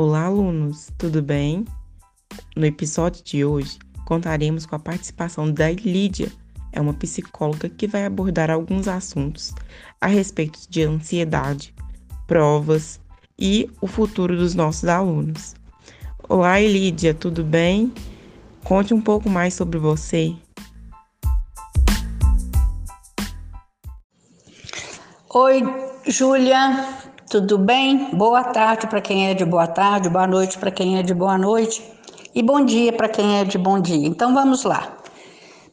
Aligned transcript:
Olá, 0.00 0.26
alunos, 0.26 0.92
tudo 0.96 1.20
bem? 1.20 1.64
No 2.54 2.64
episódio 2.64 3.20
de 3.24 3.44
hoje, 3.44 3.80
contaremos 4.06 4.64
com 4.64 4.76
a 4.76 4.78
participação 4.78 5.52
da 5.52 5.72
Lídia, 5.72 6.30
é 6.70 6.80
uma 6.80 6.94
psicóloga 6.94 7.68
que 7.68 7.88
vai 7.88 8.04
abordar 8.04 8.48
alguns 8.48 8.86
assuntos 8.86 9.52
a 10.00 10.06
respeito 10.06 10.60
de 10.70 10.84
ansiedade, 10.84 11.74
provas 12.28 13.00
e 13.36 13.68
o 13.80 13.88
futuro 13.88 14.36
dos 14.36 14.54
nossos 14.54 14.88
alunos. 14.88 15.56
Olá, 16.28 16.60
Lídia, 16.60 17.12
tudo 17.12 17.42
bem? 17.42 17.92
Conte 18.62 18.94
um 18.94 19.00
pouco 19.00 19.28
mais 19.28 19.54
sobre 19.54 19.80
você. 19.80 20.32
Oi, 25.28 25.60
Júlia, 26.06 26.86
tudo 27.28 27.58
bem? 27.58 28.08
Boa 28.14 28.42
tarde 28.42 28.86
para 28.86 29.02
quem 29.02 29.28
é 29.28 29.34
de 29.34 29.44
boa 29.44 29.66
tarde, 29.66 30.08
boa 30.08 30.26
noite 30.26 30.56
para 30.56 30.70
quem 30.70 30.98
é 30.98 31.02
de 31.02 31.12
boa 31.12 31.36
noite 31.36 31.84
e 32.34 32.42
bom 32.42 32.64
dia 32.64 32.90
para 32.90 33.06
quem 33.06 33.38
é 33.38 33.44
de 33.44 33.58
bom 33.58 33.78
dia. 33.78 34.06
Então 34.06 34.32
vamos 34.32 34.64
lá. 34.64 34.96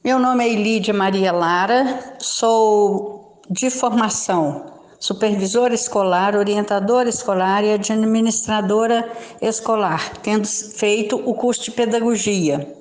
Meu 0.03 0.19
nome 0.19 0.43
é 0.43 0.51
Elídia 0.51 0.93
Maria 0.93 1.31
Lara, 1.31 2.15
sou 2.19 3.41
de 3.49 3.69
formação 3.69 4.65
supervisora 4.99 5.73
escolar, 5.73 6.35
orientadora 6.35 7.07
escolar 7.07 7.63
e 7.63 7.73
administradora 7.73 9.09
escolar, 9.41 10.11
tendo 10.21 10.45
feito 10.45 11.15
o 11.15 11.33
curso 11.33 11.63
de 11.63 11.71
pedagogia. 11.71 12.75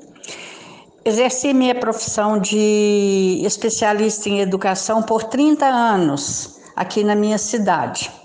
Exerci 1.05 1.55
minha 1.55 1.77
profissão 1.77 2.41
de 2.41 3.41
especialista 3.45 4.28
em 4.28 4.41
educação 4.41 5.00
por 5.00 5.22
30 5.25 5.64
anos 5.64 6.59
aqui 6.75 7.05
na 7.05 7.14
minha 7.14 7.38
cidade. 7.38 8.23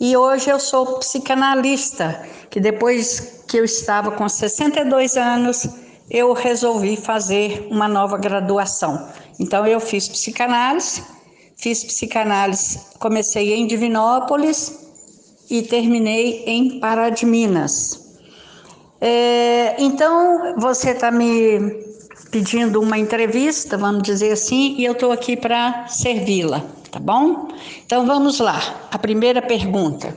E 0.00 0.16
hoje 0.16 0.48
eu 0.48 0.60
sou 0.60 0.98
psicanalista, 0.98 2.24
que 2.50 2.60
depois 2.60 3.42
que 3.48 3.56
eu 3.56 3.64
estava 3.64 4.12
com 4.12 4.28
62 4.28 5.16
anos, 5.16 5.68
eu 6.08 6.32
resolvi 6.32 6.96
fazer 6.96 7.66
uma 7.68 7.88
nova 7.88 8.16
graduação. 8.16 9.08
Então 9.40 9.66
eu 9.66 9.80
fiz 9.80 10.08
psicanálise, 10.08 11.02
fiz 11.56 11.82
psicanálise, 11.82 12.78
comecei 13.00 13.54
em 13.54 13.66
Divinópolis 13.66 14.86
e 15.50 15.62
terminei 15.62 16.44
em 16.46 16.78
Pará 16.78 17.10
de 17.10 17.26
Minas. 17.26 18.16
É, 19.00 19.74
então 19.78 20.54
você 20.58 20.90
está 20.90 21.10
me 21.10 21.88
pedindo 22.30 22.80
uma 22.80 22.98
entrevista, 22.98 23.76
vamos 23.76 24.04
dizer 24.04 24.32
assim, 24.32 24.76
e 24.78 24.84
eu 24.84 24.92
estou 24.92 25.10
aqui 25.10 25.36
para 25.36 25.88
servi-la 25.88 26.77
tá 26.90 26.98
bom? 26.98 27.48
Então 27.84 28.06
vamos 28.06 28.38
lá. 28.38 28.60
A 28.90 28.98
primeira 28.98 29.40
pergunta. 29.42 30.16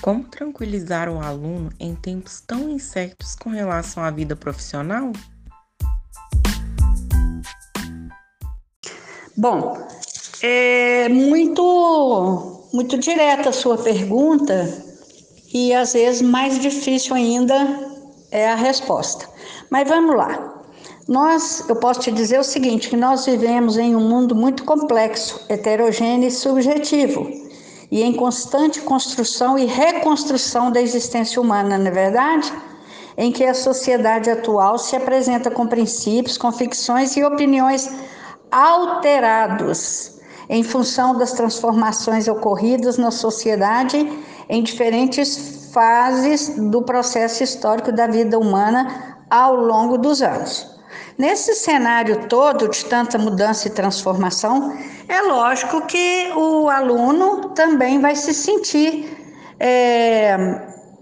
Como 0.00 0.24
tranquilizar 0.24 1.08
o 1.08 1.20
aluno 1.20 1.70
em 1.78 1.94
tempos 1.94 2.40
tão 2.40 2.68
incertos 2.68 3.36
com 3.36 3.50
relação 3.50 4.02
à 4.02 4.10
vida 4.10 4.34
profissional? 4.34 5.12
Bom, 9.36 9.78
é 10.42 11.08
muito, 11.08 12.68
muito 12.72 12.98
direta 12.98 13.50
a 13.50 13.52
sua 13.52 13.78
pergunta 13.78 14.68
e 15.54 15.72
às 15.72 15.92
vezes 15.92 16.20
mais 16.20 16.58
difícil 16.58 17.14
ainda 17.14 17.91
é 18.32 18.48
a 18.48 18.56
resposta. 18.56 19.28
Mas 19.70 19.88
vamos 19.88 20.16
lá. 20.16 20.54
Nós, 21.06 21.68
eu 21.68 21.76
posso 21.76 22.00
te 22.00 22.10
dizer 22.10 22.40
o 22.40 22.44
seguinte, 22.44 22.88
que 22.88 22.96
nós 22.96 23.26
vivemos 23.26 23.76
em 23.76 23.94
um 23.94 24.08
mundo 24.08 24.34
muito 24.34 24.64
complexo, 24.64 25.44
heterogêneo 25.48 26.28
e 26.28 26.30
subjetivo, 26.30 27.30
e 27.90 28.02
em 28.02 28.14
constante 28.14 28.80
construção 28.80 29.58
e 29.58 29.66
reconstrução 29.66 30.72
da 30.72 30.80
existência 30.80 31.40
humana, 31.40 31.76
não 31.76 31.86
é 31.86 31.90
verdade? 31.90 32.52
Em 33.18 33.30
que 33.30 33.44
a 33.44 33.52
sociedade 33.52 34.30
atual 34.30 34.78
se 34.78 34.96
apresenta 34.96 35.50
com 35.50 35.66
princípios, 35.66 36.38
convicções 36.38 37.14
e 37.16 37.22
opiniões 37.22 37.90
alterados 38.50 40.18
em 40.48 40.62
função 40.62 41.16
das 41.16 41.32
transformações 41.32 42.28
ocorridas 42.28 42.96
na 42.96 43.10
sociedade 43.10 44.08
em 44.48 44.62
diferentes 44.62 45.61
fases 45.72 46.50
do 46.70 46.82
processo 46.82 47.42
histórico 47.42 47.90
da 47.90 48.06
vida 48.06 48.38
humana 48.38 49.16
ao 49.30 49.56
longo 49.56 49.96
dos 49.96 50.22
anos. 50.22 50.70
Nesse 51.18 51.54
cenário 51.54 52.26
todo 52.28 52.68
de 52.68 52.84
tanta 52.84 53.18
mudança 53.18 53.68
e 53.68 53.70
transformação, 53.70 54.76
é 55.08 55.22
lógico 55.22 55.82
que 55.82 56.30
o 56.36 56.68
aluno 56.68 57.50
também 57.50 58.00
vai 58.00 58.14
se 58.14 58.32
sentir 58.32 59.16
é, 59.58 60.36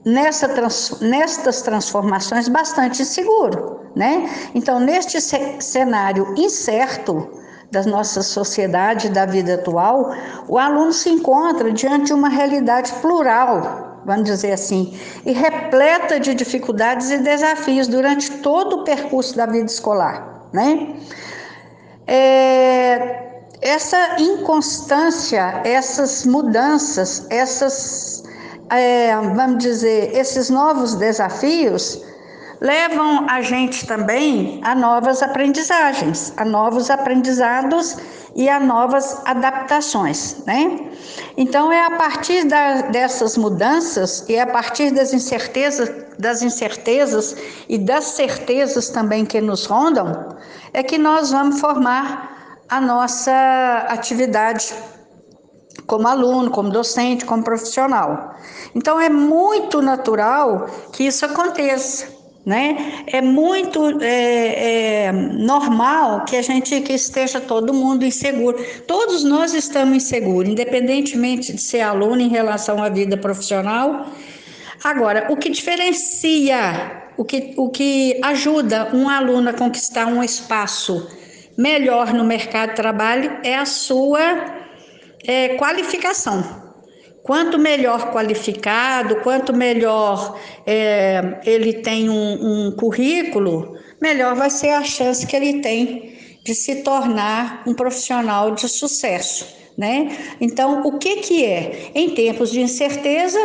nessa 0.04 0.48
trans, 0.48 1.00
nestas 1.00 1.62
transformações 1.62 2.48
bastante 2.48 3.02
inseguro, 3.02 3.80
né? 3.96 4.28
Então, 4.54 4.78
neste 4.80 5.20
cenário 5.20 6.34
incerto 6.36 7.30
da 7.70 7.82
nossa 7.84 8.20
sociedade, 8.20 9.08
da 9.08 9.24
vida 9.26 9.54
atual, 9.54 10.12
o 10.48 10.58
aluno 10.58 10.92
se 10.92 11.08
encontra 11.08 11.72
diante 11.72 12.06
de 12.06 12.12
uma 12.12 12.28
realidade 12.28 12.92
plural 12.94 13.89
vamos 14.04 14.24
dizer 14.24 14.52
assim, 14.52 14.98
e 15.24 15.32
repleta 15.32 16.18
de 16.18 16.34
dificuldades 16.34 17.10
e 17.10 17.18
desafios 17.18 17.86
durante 17.86 18.30
todo 18.38 18.80
o 18.80 18.84
percurso 18.84 19.36
da 19.36 19.46
vida 19.46 19.66
escolar, 19.66 20.48
né? 20.52 20.94
É, 22.06 23.30
essa 23.60 24.20
inconstância, 24.20 25.60
essas 25.64 26.24
mudanças, 26.24 27.26
essas, 27.30 28.22
é, 28.70 29.14
vamos 29.16 29.58
dizer, 29.58 30.16
esses 30.16 30.48
novos 30.50 30.94
desafios 30.94 32.02
levam 32.60 33.26
a 33.28 33.40
gente 33.40 33.86
também 33.86 34.60
a 34.62 34.74
novas 34.74 35.22
aprendizagens, 35.22 36.32
a 36.36 36.44
novos 36.44 36.90
aprendizados 36.90 37.96
e 38.36 38.48
a 38.48 38.60
novas 38.60 39.20
adaptações, 39.24 40.44
né? 40.46 40.78
Então 41.36 41.72
é 41.72 41.84
a 41.84 41.90
partir 41.92 42.44
da, 42.44 42.82
dessas 42.82 43.36
mudanças 43.36 44.24
e 44.28 44.38
a 44.38 44.46
partir 44.46 44.90
das 44.90 45.12
incertezas, 45.12 45.90
das 46.18 46.42
incertezas 46.42 47.34
e 47.68 47.78
das 47.78 48.04
certezas 48.04 48.90
também 48.90 49.24
que 49.24 49.40
nos 49.40 49.64
rondam, 49.64 50.36
é 50.72 50.82
que 50.82 50.98
nós 50.98 51.30
vamos 51.30 51.60
formar 51.60 52.58
a 52.68 52.80
nossa 52.80 53.86
atividade 53.88 54.72
como 55.86 56.06
aluno, 56.06 56.50
como 56.50 56.70
docente, 56.70 57.24
como 57.24 57.42
profissional. 57.42 58.34
Então 58.74 59.00
é 59.00 59.08
muito 59.08 59.80
natural 59.80 60.66
que 60.92 61.04
isso 61.04 61.24
aconteça 61.24 62.19
né? 62.44 63.04
É 63.06 63.20
muito 63.20 64.02
é, 64.02 65.06
é, 65.06 65.12
normal 65.12 66.24
que 66.24 66.36
a 66.36 66.42
gente 66.42 66.80
que 66.80 66.94
esteja 66.94 67.40
todo 67.40 67.72
mundo 67.72 68.04
inseguro. 68.04 68.58
Todos 68.86 69.24
nós 69.24 69.52
estamos 69.54 69.96
inseguros, 69.96 70.50
independentemente 70.50 71.52
de 71.52 71.60
ser 71.60 71.80
aluno 71.80 72.20
em 72.20 72.28
relação 72.28 72.82
à 72.82 72.88
vida 72.88 73.16
profissional. 73.16 74.06
Agora, 74.82 75.26
o 75.30 75.36
que 75.36 75.50
diferencia, 75.50 77.10
o 77.16 77.24
que, 77.24 77.52
o 77.56 77.68
que 77.68 78.18
ajuda 78.22 78.90
um 78.94 79.08
aluno 79.08 79.50
a 79.50 79.52
conquistar 79.52 80.06
um 80.06 80.24
espaço 80.24 81.06
melhor 81.56 82.14
no 82.14 82.24
mercado 82.24 82.70
de 82.70 82.76
trabalho 82.76 83.38
é 83.44 83.56
a 83.56 83.66
sua 83.66 84.20
é, 85.26 85.56
qualificação. 85.56 86.59
Quanto 87.30 87.60
melhor 87.60 88.10
qualificado, 88.10 89.20
quanto 89.22 89.52
melhor 89.52 90.36
é, 90.66 91.38
ele 91.46 91.74
tem 91.74 92.10
um, 92.10 92.66
um 92.66 92.72
currículo, 92.72 93.78
melhor 94.02 94.34
vai 94.34 94.50
ser 94.50 94.70
a 94.70 94.82
chance 94.82 95.24
que 95.24 95.36
ele 95.36 95.60
tem 95.60 96.12
de 96.44 96.52
se 96.56 96.82
tornar 96.82 97.62
um 97.68 97.72
profissional 97.72 98.50
de 98.50 98.68
sucesso, 98.68 99.46
né? 99.78 100.10
Então, 100.40 100.82
o 100.82 100.98
que 100.98 101.18
que 101.18 101.44
é? 101.44 101.92
Em 101.94 102.10
tempos 102.16 102.50
de 102.50 102.62
incerteza, 102.62 103.38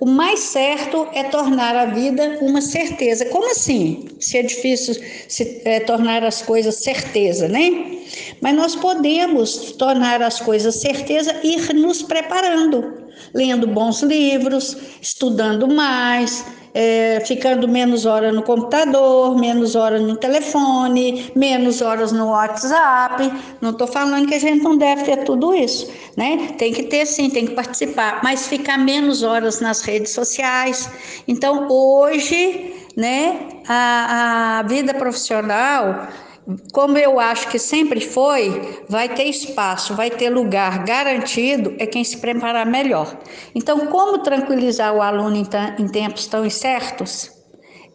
o 0.00 0.06
mais 0.06 0.40
certo 0.40 1.06
é 1.12 1.24
tornar 1.24 1.76
a 1.76 1.84
vida 1.84 2.38
uma 2.40 2.62
certeza. 2.62 3.26
Como 3.26 3.50
assim? 3.50 4.08
Se 4.18 4.38
é 4.38 4.42
difícil 4.42 4.94
se, 5.28 5.60
é, 5.66 5.80
tornar 5.80 6.24
as 6.24 6.40
coisas 6.40 6.76
certeza, 6.76 7.48
né? 7.48 7.98
Mas 8.40 8.54
nós 8.54 8.74
podemos 8.74 9.72
tornar 9.72 10.22
as 10.22 10.40
coisas 10.40 10.76
certeza 10.76 11.38
e 11.44 11.56
ir 11.56 11.74
nos 11.74 12.00
preparando 12.00 13.04
lendo 13.34 13.66
bons 13.66 14.02
livros, 14.02 14.76
estudando 15.00 15.68
mais, 15.68 16.44
é, 16.74 17.20
ficando 17.20 17.66
menos 17.66 18.04
horas 18.04 18.34
no 18.34 18.42
computador, 18.42 19.34
menos 19.38 19.74
horas 19.74 20.02
no 20.02 20.14
telefone, 20.14 21.32
menos 21.34 21.80
horas 21.80 22.12
no 22.12 22.28
WhatsApp. 22.28 23.32
Não 23.62 23.70
estou 23.70 23.86
falando 23.86 24.28
que 24.28 24.34
a 24.34 24.38
gente 24.38 24.62
não 24.62 24.76
deve 24.76 25.04
ter 25.04 25.24
tudo 25.24 25.54
isso, 25.54 25.90
né? 26.16 26.54
Tem 26.58 26.74
que 26.74 26.82
ter 26.82 27.06
sim, 27.06 27.30
tem 27.30 27.46
que 27.46 27.54
participar, 27.54 28.20
mas 28.22 28.46
ficar 28.46 28.76
menos 28.76 29.22
horas 29.22 29.58
nas 29.58 29.80
redes 29.80 30.12
sociais. 30.12 30.90
Então, 31.26 31.66
hoje, 31.70 32.74
né, 32.94 33.38
a, 33.66 34.58
a 34.58 34.62
vida 34.64 34.92
profissional 34.92 36.08
como 36.72 36.96
eu 36.96 37.18
acho 37.18 37.48
que 37.48 37.58
sempre 37.58 38.00
foi, 38.00 38.78
vai 38.88 39.08
ter 39.12 39.24
espaço, 39.24 39.94
vai 39.94 40.10
ter 40.10 40.30
lugar 40.30 40.84
garantido, 40.84 41.74
é 41.78 41.86
quem 41.86 42.04
se 42.04 42.18
preparar 42.18 42.64
melhor. 42.64 43.18
Então, 43.54 43.86
como 43.88 44.18
tranquilizar 44.18 44.94
o 44.94 45.02
aluno 45.02 45.36
em 45.36 45.88
tempos 45.88 46.26
tão 46.26 46.46
incertos? 46.46 47.32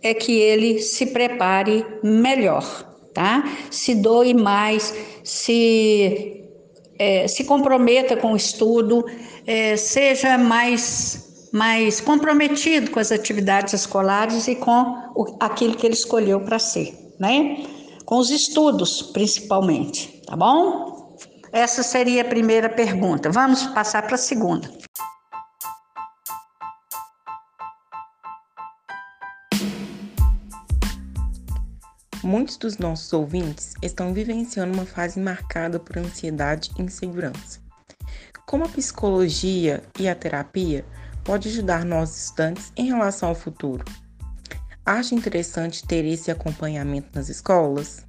É 0.03 0.13
que 0.13 0.37
ele 0.37 0.81
se 0.81 1.05
prepare 1.07 1.85
melhor, 2.03 2.65
tá? 3.13 3.43
Se 3.69 3.95
doe 3.95 4.33
mais, 4.33 4.93
se, 5.23 6.43
é, 6.97 7.27
se 7.27 7.43
comprometa 7.43 8.17
com 8.17 8.33
o 8.33 8.35
estudo, 8.35 9.05
é, 9.45 9.77
seja 9.77 10.39
mais, 10.39 11.49
mais 11.53 12.01
comprometido 12.01 12.89
com 12.89 12.99
as 12.99 13.11
atividades 13.11 13.73
escolares 13.73 14.47
e 14.47 14.55
com 14.55 14.95
o, 15.15 15.37
aquilo 15.39 15.75
que 15.75 15.85
ele 15.85 15.93
escolheu 15.93 16.41
para 16.41 16.57
ser, 16.57 16.93
né? 17.19 17.63
Com 18.11 18.17
os 18.17 18.29
estudos, 18.29 19.01
principalmente, 19.01 20.21
tá 20.27 20.35
bom? 20.35 21.15
Essa 21.49 21.81
seria 21.81 22.23
a 22.23 22.27
primeira 22.27 22.67
pergunta. 22.67 23.31
Vamos 23.31 23.65
passar 23.67 24.01
para 24.01 24.15
a 24.15 24.17
segunda. 24.17 24.69
Muitos 32.21 32.57
dos 32.57 32.77
nossos 32.77 33.13
ouvintes 33.13 33.75
estão 33.81 34.13
vivenciando 34.13 34.73
uma 34.73 34.85
fase 34.85 35.17
marcada 35.17 35.79
por 35.79 35.97
ansiedade 35.97 36.69
e 36.77 36.81
insegurança. 36.81 37.61
Como 38.45 38.65
a 38.65 38.67
psicologia 38.67 39.81
e 39.97 40.09
a 40.09 40.15
terapia 40.15 40.83
pode 41.23 41.47
ajudar 41.47 41.85
nossos 41.85 42.25
estudantes 42.25 42.73
em 42.75 42.87
relação 42.87 43.29
ao 43.29 43.35
futuro? 43.35 43.85
Acha 44.91 45.15
interessante 45.15 45.87
ter 45.87 46.03
esse 46.03 46.29
acompanhamento 46.29 47.11
nas 47.15 47.29
escolas? 47.29 48.05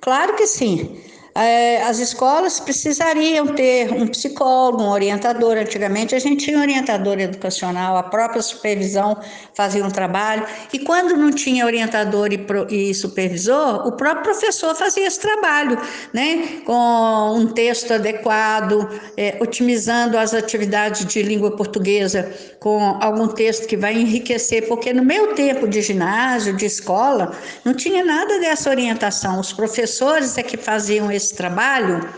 Claro 0.00 0.36
que 0.36 0.46
sim. 0.46 1.02
É, 1.36 1.82
as 1.82 1.98
escolas 1.98 2.60
precisariam 2.60 3.48
ter 3.48 3.92
um 3.92 4.06
psicólogo, 4.06 4.84
um 4.84 4.88
orientador. 4.88 5.56
Antigamente 5.56 6.14
a 6.14 6.18
gente 6.20 6.44
tinha 6.44 6.58
um 6.58 6.60
orientador 6.60 7.18
educacional, 7.18 7.96
a 7.96 8.04
própria 8.04 8.40
supervisão 8.40 9.18
fazia 9.52 9.84
um 9.84 9.90
trabalho, 9.90 10.46
e 10.72 10.78
quando 10.78 11.16
não 11.16 11.32
tinha 11.32 11.66
orientador 11.66 12.28
e, 12.70 12.94
supervisor, 12.94 13.86
o 13.86 13.92
próprio 13.92 14.22
professor 14.22 14.74
fazia 14.76 15.06
esse 15.06 15.18
trabalho, 15.18 15.76
né? 16.12 16.60
com 16.64 17.34
um 17.36 17.46
texto 17.46 17.92
adequado, 17.92 18.88
é, 19.16 19.36
otimizando 19.40 20.16
as 20.16 20.34
atividades 20.34 21.04
de 21.04 21.22
língua 21.22 21.56
portuguesa 21.56 22.32
com 22.60 22.96
algum 23.00 23.26
texto 23.28 23.66
que 23.66 23.76
vai 23.76 23.94
enriquecer, 23.94 24.68
porque 24.68 24.92
no 24.92 25.04
meu 25.04 25.34
tempo 25.34 25.66
de 25.66 25.82
ginásio, 25.82 26.56
de 26.56 26.64
escola, 26.64 27.36
não 27.64 27.74
tinha 27.74 28.04
nada 28.04 28.38
dessa 28.38 28.70
orientação. 28.70 29.40
Os 29.40 29.52
professores 29.52 30.38
é 30.38 30.42
que 30.42 30.56
faziam 30.56 31.10
esse 31.10 31.23
esse 31.24 31.34
trabalho, 31.34 32.08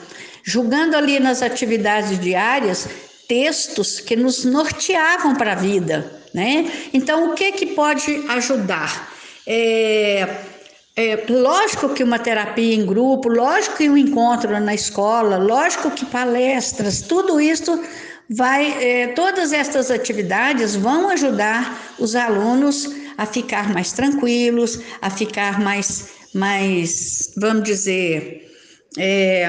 julgando 0.43 0.97
ali 0.97 1.19
nas 1.19 1.43
atividades 1.43 2.19
diárias 2.19 2.89
textos 3.29 4.01
que 4.01 4.15
nos 4.15 4.45
norteavam 4.45 5.35
para 5.35 5.53
a 5.53 5.57
vida, 5.57 6.13
né? 6.33 6.71
Então, 6.93 7.31
o 7.31 7.35
que 7.35 7.53
que 7.53 7.67
pode 7.67 8.25
ajudar? 8.29 9.13
É, 9.47 10.29
é, 10.97 11.25
lógico 11.29 11.91
que 11.91 12.03
uma 12.03 12.19
terapia 12.19 12.75
em 12.75 12.87
grupo, 12.87 13.29
lógico 13.29 13.77
que 13.77 13.91
um 13.91 13.97
encontro 13.97 14.59
na 14.61 14.75
escola, 14.75 15.37
lógico 15.37 15.91
que 15.91 16.07
palestras, 16.07 17.03
tudo 17.03 17.41
isso 17.41 17.83
vai, 18.31 18.83
é, 18.83 19.09
todas 19.09 19.53
essas 19.53 19.91
atividades 19.91 20.75
vão 20.75 21.09
ajudar 21.11 21.95
os 21.99 22.17
alunos 22.17 22.91
a 23.19 23.27
ficar 23.27 23.73
mais 23.73 23.93
tranquilos, 23.93 24.81
a 25.01 25.11
ficar 25.11 25.61
mais, 25.61 26.09
mais, 26.35 27.33
vamos 27.37 27.65
dizer, 27.65 28.46
é, 28.97 29.47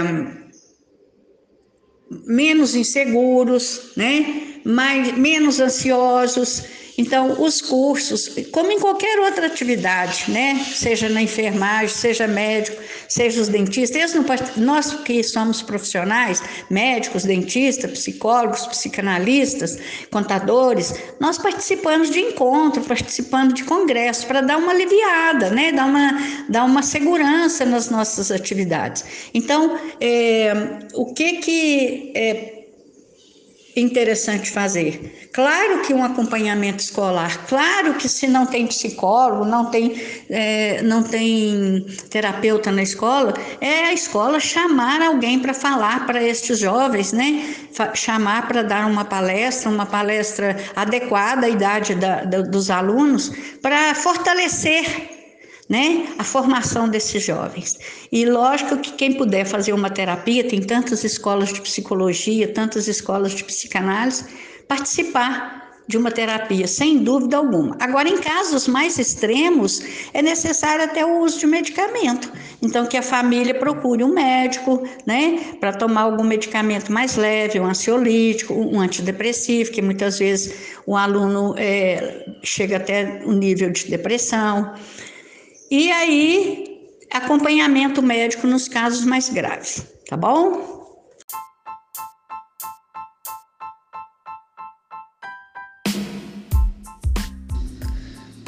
menos 2.10 2.76
inseguros, 2.76 3.92
né? 3.96 4.62
Mais, 4.64 5.18
menos 5.18 5.60
ansiosos. 5.60 6.64
Então, 6.98 7.40
os 7.40 7.62
cursos, 7.62 8.28
como 8.52 8.72
em 8.72 8.80
qualquer 8.80 9.20
outra 9.20 9.46
atividade, 9.46 10.26
né? 10.30 10.66
Seja 10.74 11.08
na 11.08 11.22
enfermagem, 11.22 11.90
seja 11.90 12.28
médico, 12.28 12.82
seja 13.08 13.40
os 13.40 13.48
dentistas, 13.48 14.14
nós 14.56 14.94
que 14.94 15.24
somos 15.24 15.62
profissionais, 15.62 16.42
médicos, 16.72 17.24
dentistas, 17.24 17.92
psicólogos, 17.92 18.66
psicanalistas, 18.66 19.78
contadores, 20.10 20.96
nós 21.20 21.38
participamos 21.38 22.10
de 22.10 22.20
encontro, 22.20 22.82
participamos 22.82 23.54
de 23.54 23.64
congresso 23.64 24.26
para 24.26 24.42
dar 24.42 24.58
uma 24.58 24.72
aliviada, 24.72 25.52
né? 25.52 25.72
Dar 25.72 25.86
uma, 25.86 26.18
dar 26.50 26.64
uma 26.64 26.82
segurança 26.82 27.64
nas 27.64 27.92
nossas 27.92 28.32
atividades. 28.32 29.06
Então, 29.36 29.78
é, 30.02 30.52
o 30.96 31.14
que 31.14 31.34
que 31.34 32.12
é, 32.16 32.57
interessante 33.80 34.50
fazer. 34.50 35.30
Claro 35.32 35.82
que 35.84 35.94
um 35.94 36.04
acompanhamento 36.04 36.82
escolar, 36.84 37.46
claro 37.48 37.94
que 37.94 38.10
se 38.10 38.28
não 38.28 38.46
tem 38.46 38.66
psicólogo, 38.66 39.46
não 39.46 39.66
tem, 39.66 40.02
é, 40.30 40.82
não 40.82 41.04
tem 41.04 41.86
terapeuta 42.10 42.72
na 42.72 42.82
escola, 42.82 43.34
é 43.62 43.86
a 43.86 43.94
escola 43.94 44.40
chamar 44.40 45.02
alguém 45.02 45.40
para 45.40 45.54
falar 45.54 46.06
para 46.08 46.24
estes 46.24 46.58
jovens, 46.60 47.14
né? 47.14 47.56
chamar 47.94 48.48
para 48.48 48.64
dar 48.64 48.88
uma 48.88 49.06
palestra, 49.06 49.70
uma 49.70 49.86
palestra 49.86 50.58
adequada 50.76 51.46
à 51.46 51.50
idade 51.50 51.94
da, 51.94 52.24
da, 52.24 52.42
dos 52.42 52.72
alunos, 52.72 53.32
para 53.62 53.94
fortalecer 53.94 55.17
né, 55.70 56.08
a 56.18 56.24
formação 56.24 56.88
desses 56.88 57.24
jovens. 57.24 57.78
E 58.12 58.26
lógico 58.26 58.78
que 58.78 58.94
quem 58.94 59.14
puder 59.14 59.46
fazer 59.46 59.74
uma 59.74 59.90
terapia, 59.90 60.44
tem 60.44 60.62
tantas 60.62 61.04
escolas 61.04 61.52
de 61.52 61.62
psicologia, 61.62 62.48
tantas 62.48 62.88
escolas 62.88 63.34
de 63.34 63.44
psicanálise, 63.44 64.26
participar 64.68 65.68
de 65.88 65.98
uma 65.98 66.12
terapia, 66.12 66.68
sem 66.68 66.98
dúvida 66.98 67.38
alguma. 67.38 67.78
Agora, 67.80 68.10
em 68.10 68.18
casos 68.18 68.68
mais 68.68 69.00
extremos, 69.00 69.82
é 70.14 70.22
necessário 70.22 70.84
até 70.84 71.06
o 71.06 71.20
uso 71.20 71.40
de 71.40 71.48
medicamento. 71.48 72.30
Então, 72.62 72.86
que 72.86 72.98
a 72.98 73.02
família 73.02 73.56
procure 73.56 74.04
um 74.04 74.14
médico, 74.14 74.86
né, 75.06 75.56
para 75.62 75.72
tomar 75.72 76.02
algum 76.02 76.26
medicamento 76.26 76.92
mais 76.92 77.16
leve, 77.16 77.60
um 77.60 77.66
ansiolítico, 77.66 78.54
um 78.54 78.82
antidepressivo, 78.82 79.72
que 79.72 79.82
muitas 79.82 80.20
vezes 80.20 80.54
o 80.86 80.98
aluno 80.98 81.56
é, 81.58 82.26
chega 82.44 82.78
até 82.78 83.22
um 83.26 83.34
nível 83.34 83.70
de 83.70 83.88
depressão. 83.90 84.74
E 85.70 85.92
aí, 85.92 86.88
acompanhamento 87.12 88.02
médico 88.02 88.48
nos 88.48 88.70
casos 88.70 89.04
mais 89.04 89.28
graves, 89.28 89.86
tá 90.08 90.16
bom? 90.16 90.78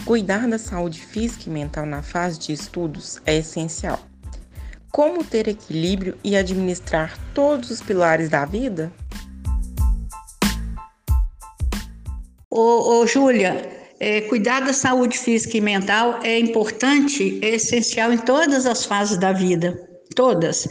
Cuidar 0.06 0.48
da 0.48 0.58
saúde 0.58 1.02
física 1.02 1.44
e 1.48 1.50
mental 1.52 1.86
na 1.86 2.02
fase 2.02 2.40
de 2.40 2.54
estudos 2.54 3.22
é 3.26 3.36
essencial. 3.38 4.00
Como 4.90 5.22
ter 5.22 5.50
equilíbrio 5.50 6.18
e 6.24 6.38
administrar 6.38 7.18
todos 7.34 7.70
os 7.70 7.82
pilares 7.82 8.30
da 8.30 8.46
vida? 8.46 8.94
Ô, 12.50 13.02
ô 13.02 13.06
Júlia, 13.06 13.79
é, 14.00 14.22
cuidar 14.22 14.62
da 14.62 14.74
saúde 14.74 15.18
física 15.18 15.58
e 15.58 15.62
mental 15.62 16.20
é 16.24 16.40
importante, 16.40 17.38
é 17.42 17.56
essencial 17.56 18.14
em 18.14 18.18
todas 18.18 18.66
as 18.66 18.86
fases 18.86 19.18
da 19.18 19.34
vida, 19.34 19.78
todas. 20.16 20.68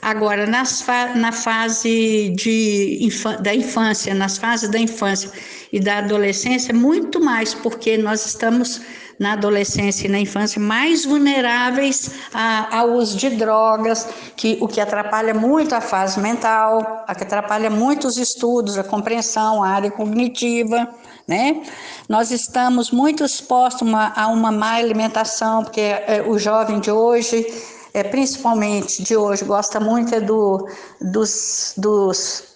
Agora, 0.00 0.46
nas 0.46 0.80
fa 0.80 1.14
na 1.14 1.30
fase 1.30 2.30
de 2.30 3.08
da 3.40 3.54
infância, 3.54 4.14
nas 4.14 4.38
fases 4.38 4.70
da 4.70 4.78
infância 4.78 5.30
e 5.70 5.78
da 5.78 5.98
adolescência, 5.98 6.72
muito 6.72 7.20
mais, 7.20 7.52
porque 7.52 7.98
nós 7.98 8.24
estamos 8.24 8.80
na 9.18 9.34
adolescência 9.34 10.06
e 10.06 10.10
na 10.10 10.18
infância 10.18 10.58
mais 10.58 11.04
vulneráveis 11.04 12.10
a, 12.32 12.78
ao 12.78 12.92
uso 12.94 13.18
de 13.18 13.28
drogas, 13.28 14.08
que, 14.34 14.56
o 14.62 14.66
que 14.66 14.80
atrapalha 14.80 15.34
muito 15.34 15.74
a 15.74 15.80
fase 15.82 16.18
mental, 16.18 17.04
a 17.06 17.14
que 17.14 17.24
atrapalha 17.24 17.68
muito 17.68 18.08
os 18.08 18.16
estudos, 18.16 18.78
a 18.78 18.82
compreensão, 18.82 19.62
a 19.62 19.68
área 19.68 19.90
cognitiva 19.90 20.88
né? 21.30 21.62
Nós 22.08 22.32
estamos 22.32 22.90
muito 22.90 23.24
expostos 23.24 23.82
uma, 23.82 24.12
a 24.16 24.26
uma 24.26 24.50
má 24.50 24.72
alimentação, 24.72 25.62
porque 25.62 25.80
é, 25.80 26.24
o 26.26 26.36
jovem 26.36 26.80
de 26.80 26.90
hoje, 26.90 27.46
é, 27.94 28.02
principalmente 28.02 29.00
de 29.04 29.16
hoje, 29.16 29.44
gosta 29.44 29.78
muito 29.78 30.12
é 30.12 30.20
do, 30.20 30.66
dos, 31.00 31.74
dos 31.76 32.50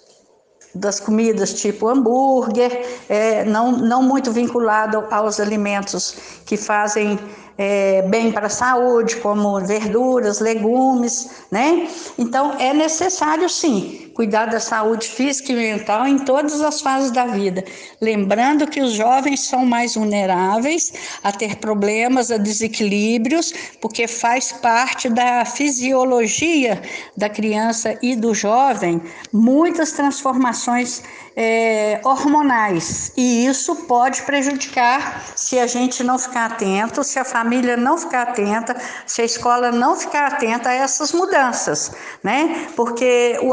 das 0.74 0.98
comidas 0.98 1.54
tipo 1.54 1.88
hambúrguer, 1.88 2.84
é, 3.08 3.44
não, 3.44 3.70
não 3.70 4.02
muito 4.02 4.32
vinculado 4.32 5.04
aos 5.08 5.38
alimentos 5.38 6.16
que 6.44 6.56
fazem 6.56 7.16
é, 7.56 8.02
bem 8.02 8.32
para 8.32 8.48
a 8.48 8.50
saúde, 8.50 9.14
como 9.18 9.60
verduras, 9.60 10.40
legumes, 10.40 11.44
né? 11.48 11.88
Então 12.18 12.54
é 12.58 12.74
necessário 12.74 13.48
sim 13.48 14.03
cuidar 14.14 14.46
da 14.46 14.60
saúde 14.60 15.08
física 15.08 15.52
e 15.52 15.56
mental 15.56 16.06
em 16.06 16.18
todas 16.18 16.60
as 16.60 16.80
fases 16.80 17.10
da 17.10 17.26
vida, 17.26 17.64
lembrando 18.00 18.66
que 18.66 18.80
os 18.80 18.92
jovens 18.92 19.48
são 19.48 19.66
mais 19.66 19.94
vulneráveis 19.94 20.92
a 21.22 21.32
ter 21.32 21.56
problemas, 21.56 22.30
a 22.30 22.36
desequilíbrios, 22.36 23.52
porque 23.80 24.06
faz 24.06 24.52
parte 24.52 25.08
da 25.08 25.44
fisiologia 25.44 26.80
da 27.16 27.28
criança 27.28 27.98
e 28.00 28.14
do 28.14 28.32
jovem 28.34 29.02
muitas 29.32 29.92
transformações 29.92 31.02
é, 31.36 32.00
hormonais 32.04 33.12
e 33.16 33.46
isso 33.46 33.74
pode 33.86 34.22
prejudicar 34.22 35.24
se 35.34 35.58
a 35.58 35.66
gente 35.66 36.04
não 36.04 36.18
ficar 36.18 36.46
atento, 36.46 37.02
se 37.02 37.18
a 37.18 37.24
família 37.24 37.76
não 37.76 37.98
ficar 37.98 38.22
atenta, 38.22 38.76
se 39.06 39.22
a 39.22 39.24
escola 39.24 39.72
não 39.72 39.96
ficar 39.96 40.26
atenta 40.26 40.68
a 40.68 40.74
essas 40.74 41.12
mudanças, 41.12 41.90
né? 42.22 42.68
Porque 42.76 43.36
o 43.42 43.52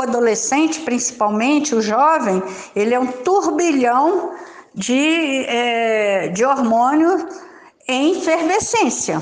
adolescente, 0.52 0.82
principalmente 0.82 1.74
o 1.74 1.82
jovem, 1.82 2.44
ele 2.76 2.94
é 2.94 3.00
um 3.00 3.08
turbilhão 3.08 4.32
de, 4.76 5.46
é, 5.48 6.28
de 6.28 6.44
hormônio 6.44 7.28
em 7.88 8.18
efervescência. 8.18 9.22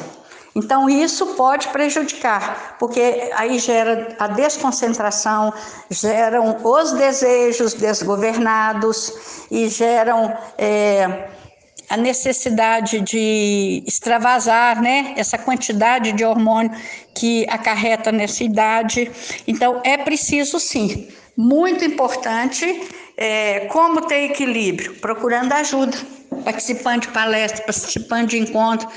Então, 0.56 0.90
isso 0.90 1.28
pode 1.36 1.68
prejudicar, 1.70 2.76
porque 2.80 3.32
aí 3.36 3.60
gera 3.60 4.16
a 4.20 4.28
desconcentração, 4.28 5.54
geram 5.90 6.58
os 6.64 6.92
desejos 6.94 7.76
desgovernados 7.76 9.46
e 9.52 9.70
geram 9.70 10.36
é, 10.58 11.30
a 11.90 11.98
necessidade 11.98 13.02
de 13.02 13.84
extravasar 13.86 14.82
né, 14.82 15.14
essa 15.18 15.38
quantidade 15.38 16.12
de 16.12 16.24
hormônio 16.24 16.72
que 17.16 17.46
acarreta 17.50 18.12
nessa 18.12 18.44
idade. 18.44 19.12
Então, 19.48 19.82
é 19.84 19.98
preciso 19.98 20.60
sim, 20.60 21.08
muito 21.36 21.84
importante, 21.84 22.88
é, 23.18 23.62
como 23.72 24.02
ter 24.02 24.26
equilíbrio, 24.26 24.96
procurando 24.96 25.52
ajuda, 25.54 25.98
participando 26.44 27.02
de 27.02 27.08
palestras, 27.10 27.66
participando 27.66 28.28
de 28.28 28.38
encontros 28.38 28.94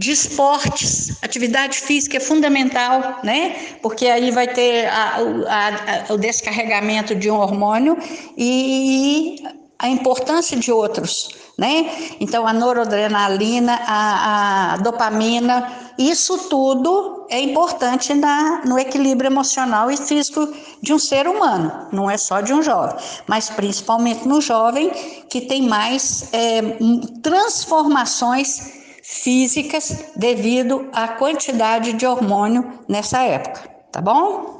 de 0.00 0.12
esportes, 0.12 1.22
atividade 1.22 1.78
física 1.78 2.16
é 2.16 2.20
fundamental, 2.20 3.20
né? 3.22 3.54
Porque 3.82 4.06
aí 4.06 4.30
vai 4.30 4.48
ter 4.48 4.86
a, 4.86 5.16
a, 5.46 5.68
a, 6.08 6.14
o 6.14 6.16
descarregamento 6.16 7.14
de 7.14 7.30
um 7.30 7.34
hormônio 7.34 7.98
e 8.34 9.42
a 9.78 9.90
importância 9.90 10.56
de 10.56 10.72
outros, 10.72 11.28
né? 11.60 11.90
Então 12.18 12.46
a 12.46 12.54
noradrenalina, 12.54 13.78
a, 13.86 14.72
a 14.72 14.76
dopamina, 14.78 15.70
isso 15.98 16.48
tudo 16.48 17.26
é 17.28 17.38
importante 17.38 18.14
na, 18.14 18.62
no 18.64 18.78
equilíbrio 18.78 19.28
emocional 19.28 19.90
e 19.90 19.96
físico 19.98 20.48
de 20.80 20.94
um 20.94 20.98
ser 20.98 21.28
humano, 21.28 21.86
não 21.92 22.10
é 22.10 22.16
só 22.16 22.40
de 22.40 22.54
um 22.54 22.62
jovem, 22.62 22.96
mas 23.26 23.50
principalmente 23.50 24.26
no 24.26 24.40
jovem 24.40 24.90
que 25.28 25.42
tem 25.42 25.68
mais 25.68 26.32
é, 26.32 26.78
transformações 27.22 28.80
físicas 29.02 30.06
devido 30.16 30.88
à 30.94 31.08
quantidade 31.08 31.92
de 31.92 32.06
hormônio 32.06 32.72
nessa 32.88 33.22
época, 33.22 33.68
tá 33.92 34.00
bom? 34.00 34.59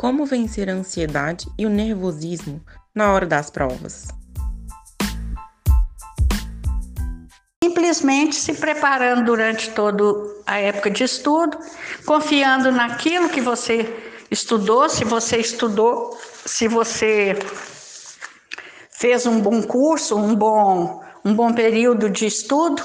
Como 0.00 0.24
vencer 0.24 0.70
a 0.70 0.72
ansiedade 0.72 1.46
e 1.58 1.66
o 1.66 1.68
nervosismo 1.68 2.64
na 2.94 3.12
hora 3.12 3.26
das 3.26 3.50
provas? 3.50 4.08
Simplesmente 7.62 8.34
se 8.34 8.54
preparando 8.54 9.26
durante 9.26 9.68
toda 9.72 10.02
a 10.46 10.56
época 10.56 10.90
de 10.90 11.04
estudo, 11.04 11.58
confiando 12.06 12.72
naquilo 12.72 13.28
que 13.28 13.42
você 13.42 13.94
estudou, 14.30 14.88
se 14.88 15.04
você 15.04 15.36
estudou, 15.36 16.18
se 16.46 16.66
você 16.66 17.38
fez 18.90 19.26
um 19.26 19.38
bom 19.38 19.62
curso, 19.62 20.16
um 20.16 20.34
bom, 20.34 21.04
um 21.22 21.34
bom 21.34 21.52
período 21.52 22.08
de 22.08 22.24
estudo. 22.24 22.82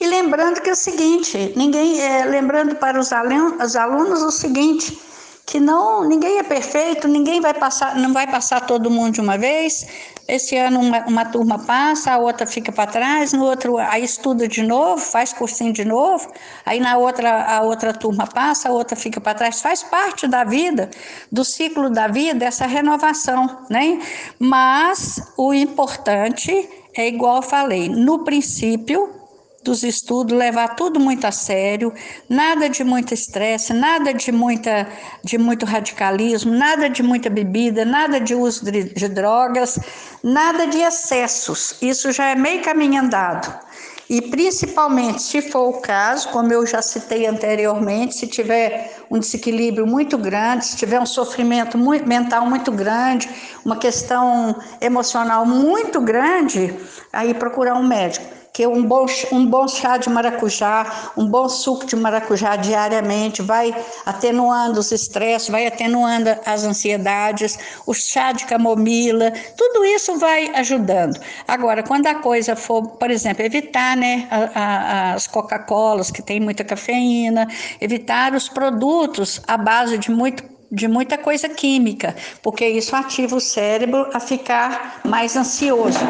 E 0.00 0.08
lembrando 0.08 0.60
que 0.60 0.70
é 0.70 0.72
o 0.72 0.76
seguinte, 0.76 1.52
ninguém, 1.54 2.00
é, 2.00 2.24
lembrando 2.24 2.74
para 2.74 2.98
os 2.98 3.12
alunos, 3.12 3.64
os 3.64 3.76
alunos 3.76 4.22
o 4.22 4.32
seguinte, 4.32 5.06
que 5.48 5.58
não 5.58 6.04
ninguém 6.04 6.38
é 6.38 6.42
perfeito, 6.42 7.08
ninguém 7.08 7.40
vai 7.40 7.54
passar, 7.54 7.96
não 7.96 8.12
vai 8.12 8.26
passar 8.26 8.66
todo 8.66 8.90
mundo 8.90 9.14
de 9.14 9.20
uma 9.22 9.38
vez. 9.38 9.86
Esse 10.28 10.54
ano 10.58 10.78
uma, 10.78 10.98
uma 11.06 11.24
turma 11.24 11.58
passa, 11.58 12.12
a 12.12 12.18
outra 12.18 12.46
fica 12.46 12.70
para 12.70 12.90
trás, 12.90 13.32
no 13.32 13.46
outro 13.46 13.78
aí 13.78 14.04
estuda 14.04 14.46
de 14.46 14.62
novo, 14.62 15.00
faz 15.00 15.32
cursinho 15.32 15.72
de 15.72 15.86
novo, 15.86 16.30
aí 16.66 16.78
na 16.78 16.98
outra 16.98 17.44
a 17.44 17.62
outra 17.62 17.94
turma 17.94 18.26
passa, 18.26 18.68
a 18.68 18.72
outra 18.72 18.94
fica 18.94 19.22
para 19.22 19.38
trás. 19.38 19.62
Faz 19.62 19.82
parte 19.82 20.26
da 20.26 20.44
vida, 20.44 20.90
do 21.32 21.42
ciclo 21.42 21.88
da 21.88 22.08
vida, 22.08 22.44
essa 22.44 22.66
renovação, 22.66 23.64
né? 23.70 24.02
Mas 24.38 25.32
o 25.34 25.54
importante 25.54 26.68
é 26.94 27.08
igual 27.08 27.36
eu 27.36 27.42
falei, 27.42 27.88
no 27.88 28.22
princípio 28.22 29.17
dos 29.68 29.82
estudos, 29.82 30.36
levar 30.36 30.74
tudo 30.74 30.98
muito 30.98 31.26
a 31.26 31.30
sério, 31.30 31.92
nada 32.28 32.68
de 32.68 32.82
muito 32.82 33.12
estresse, 33.12 33.74
nada 33.74 34.14
de, 34.14 34.32
muita, 34.32 34.88
de 35.22 35.36
muito 35.36 35.66
radicalismo, 35.66 36.52
nada 36.52 36.88
de 36.88 37.02
muita 37.02 37.28
bebida, 37.28 37.84
nada 37.84 38.18
de 38.18 38.34
uso 38.34 38.64
de, 38.64 38.84
de 38.84 39.08
drogas, 39.08 39.78
nada 40.22 40.66
de 40.66 40.78
excessos. 40.78 41.76
Isso 41.82 42.10
já 42.12 42.30
é 42.30 42.34
meio 42.34 42.62
caminho 42.62 43.02
andado. 43.02 43.68
E 44.08 44.22
principalmente, 44.22 45.20
se 45.20 45.42
for 45.42 45.68
o 45.68 45.80
caso, 45.82 46.30
como 46.30 46.50
eu 46.50 46.66
já 46.66 46.80
citei 46.80 47.26
anteriormente, 47.26 48.14
se 48.14 48.26
tiver 48.26 49.04
um 49.10 49.18
desequilíbrio 49.18 49.86
muito 49.86 50.16
grande, 50.16 50.64
se 50.64 50.78
tiver 50.78 50.98
um 50.98 51.04
sofrimento 51.04 51.76
muito, 51.76 52.08
mental 52.08 52.46
muito 52.46 52.72
grande, 52.72 53.28
uma 53.62 53.76
questão 53.76 54.56
emocional 54.80 55.44
muito 55.44 56.00
grande, 56.00 56.74
aí 57.12 57.34
procurar 57.34 57.74
um 57.74 57.86
médico 57.86 58.37
que 58.58 58.66
um 58.66 58.82
bom, 58.82 59.06
um 59.30 59.46
bom 59.46 59.68
chá 59.68 59.98
de 59.98 60.10
maracujá, 60.10 61.12
um 61.16 61.28
bom 61.28 61.48
suco 61.48 61.86
de 61.86 61.94
maracujá 61.94 62.56
diariamente 62.56 63.40
vai 63.40 63.72
atenuando 64.04 64.80
os 64.80 64.90
estresses, 64.90 65.48
vai 65.48 65.68
atenuando 65.68 66.30
as 66.44 66.64
ansiedades, 66.64 67.56
o 67.86 67.94
chá 67.94 68.32
de 68.32 68.46
camomila, 68.46 69.32
tudo 69.56 69.84
isso 69.84 70.18
vai 70.18 70.48
ajudando. 70.56 71.20
Agora, 71.46 71.84
quando 71.84 72.08
a 72.08 72.16
coisa 72.16 72.56
for, 72.56 72.84
por 72.84 73.12
exemplo, 73.12 73.44
evitar 73.44 73.96
né, 73.96 74.26
a, 74.28 74.40
a, 74.56 75.14
as 75.14 75.28
Coca-Colas, 75.28 76.10
que 76.10 76.20
tem 76.20 76.40
muita 76.40 76.64
cafeína, 76.64 77.46
evitar 77.80 78.34
os 78.34 78.48
produtos 78.48 79.40
à 79.46 79.56
base 79.56 79.98
de 79.98 80.10
muito 80.10 80.42
de 80.70 80.86
muita 80.86 81.16
coisa 81.16 81.48
química, 81.48 82.14
porque 82.42 82.66
isso 82.68 82.94
ativa 82.94 83.36
o 83.36 83.40
cérebro 83.40 84.10
a 84.12 84.20
ficar 84.20 85.00
mais 85.02 85.34
ansioso. 85.34 86.00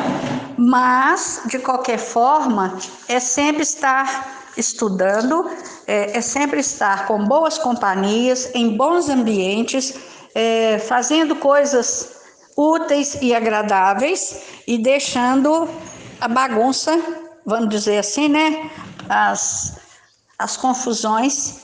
Mas, 0.59 1.43
de 1.47 1.61
qualquer 1.61 1.99
forma, 1.99 2.77
é 3.07 3.21
sempre 3.21 3.63
estar 3.63 4.51
estudando, 4.57 5.49
é, 5.87 6.19
é 6.19 6.21
sempre 6.21 6.59
estar 6.59 7.07
com 7.07 7.25
boas 7.25 7.59
companhias, 7.59 8.51
em 8.55 8.77
bons 8.77 9.09
ambientes, 9.09 9.95
é, 10.35 10.81
fazendo 10.81 11.37
coisas 11.37 12.17
úteis 12.57 13.19
e 13.23 13.33
agradáveis 13.33 14.43
e 14.67 14.77
deixando 14.79 15.69
a 16.21 16.27
bagunça, 16.27 17.01
vamos 17.47 17.69
dizer 17.69 17.99
assim, 17.99 18.27
né? 18.27 18.69
As, 19.09 19.79
as 20.37 20.57
confusões 20.57 21.61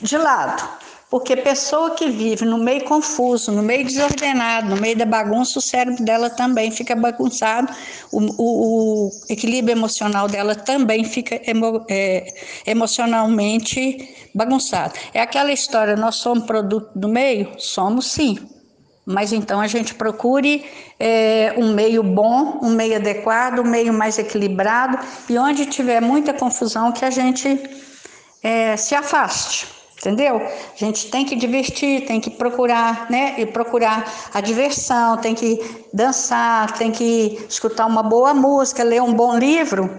de 0.00 0.16
lado. 0.16 0.87
Porque 1.10 1.34
pessoa 1.36 1.92
que 1.92 2.10
vive 2.10 2.44
no 2.44 2.58
meio 2.58 2.84
confuso, 2.84 3.50
no 3.50 3.62
meio 3.62 3.82
desordenado, 3.82 4.68
no 4.68 4.76
meio 4.80 4.94
da 4.94 5.06
bagunça, 5.06 5.58
o 5.58 5.62
cérebro 5.62 6.04
dela 6.04 6.28
também 6.28 6.70
fica 6.70 6.94
bagunçado, 6.94 7.72
o, 8.12 8.20
o, 8.36 9.06
o 9.06 9.10
equilíbrio 9.30 9.72
emocional 9.72 10.28
dela 10.28 10.54
também 10.54 11.04
fica 11.04 11.40
emo, 11.50 11.82
é, 11.88 12.26
emocionalmente 12.66 14.14
bagunçado. 14.34 14.94
É 15.14 15.22
aquela 15.22 15.50
história, 15.50 15.96
nós 15.96 16.16
somos 16.16 16.44
produto 16.44 16.90
do 16.94 17.08
meio? 17.08 17.52
Somos 17.56 18.10
sim. 18.10 18.38
Mas 19.06 19.32
então 19.32 19.58
a 19.62 19.66
gente 19.66 19.94
procure 19.94 20.66
é, 21.00 21.54
um 21.56 21.72
meio 21.72 22.02
bom, 22.02 22.58
um 22.62 22.68
meio 22.68 22.96
adequado, 22.96 23.60
um 23.60 23.64
meio 23.64 23.94
mais 23.94 24.18
equilibrado, 24.18 24.98
e 25.26 25.38
onde 25.38 25.64
tiver 25.64 26.02
muita 26.02 26.34
confusão, 26.34 26.92
que 26.92 27.02
a 27.02 27.10
gente 27.10 27.58
é, 28.42 28.76
se 28.76 28.94
afaste 28.94 29.77
entendeu? 29.98 30.36
A 30.36 30.76
gente 30.76 31.10
tem 31.10 31.24
que 31.24 31.34
divertir, 31.34 32.06
tem 32.06 32.20
que 32.20 32.30
procurar, 32.30 33.10
né? 33.10 33.34
E 33.38 33.46
procurar 33.46 34.04
a 34.32 34.40
diversão, 34.40 35.16
tem 35.16 35.34
que 35.34 35.60
dançar, 35.92 36.72
tem 36.72 36.90
que 36.90 37.44
escutar 37.48 37.86
uma 37.86 38.02
boa 38.02 38.32
música, 38.32 38.82
ler 38.84 39.02
um 39.02 39.12
bom 39.12 39.36
livro. 39.36 39.90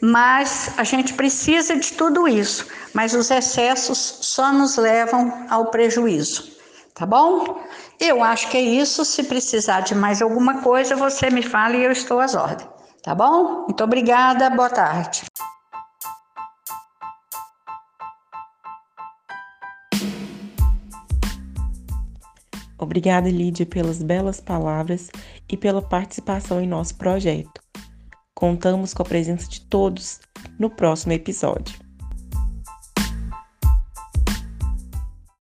Mas 0.00 0.72
a 0.76 0.84
gente 0.84 1.14
precisa 1.14 1.76
de 1.76 1.94
tudo 1.94 2.28
isso. 2.28 2.66
Mas 2.92 3.14
os 3.14 3.30
excessos 3.30 4.18
só 4.20 4.52
nos 4.52 4.76
levam 4.76 5.46
ao 5.48 5.70
prejuízo. 5.70 6.52
Tá 6.94 7.06
bom? 7.06 7.58
Eu 7.98 8.22
acho 8.22 8.48
que 8.50 8.58
é 8.58 8.60
isso. 8.60 9.04
Se 9.04 9.24
precisar 9.24 9.80
de 9.80 9.94
mais 9.94 10.20
alguma 10.20 10.60
coisa, 10.60 10.94
você 10.94 11.30
me 11.30 11.42
fala 11.42 11.74
e 11.76 11.84
eu 11.84 11.90
estou 11.90 12.20
às 12.20 12.34
ordens. 12.34 12.68
Tá 13.02 13.14
bom? 13.14 13.64
Muito 13.64 13.82
obrigada. 13.82 14.50
Boa 14.50 14.70
tarde. 14.70 15.24
Obrigada, 22.84 23.30
Lídia, 23.30 23.64
pelas 23.64 24.02
belas 24.02 24.40
palavras 24.40 25.10
e 25.50 25.56
pela 25.56 25.80
participação 25.80 26.60
em 26.60 26.68
nosso 26.68 26.96
projeto. 26.96 27.62
Contamos 28.34 28.92
com 28.92 29.02
a 29.02 29.06
presença 29.06 29.48
de 29.48 29.62
todos 29.62 30.20
no 30.58 30.68
próximo 30.68 31.12
episódio. 31.12 31.83